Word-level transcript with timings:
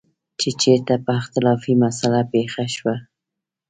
چې 0.39 0.49
چېرته 0.61 0.93
به 1.05 1.11
اختلافي 1.21 1.73
مسله 1.83 2.21
پېښه 2.31 2.65
شوه. 2.75 2.95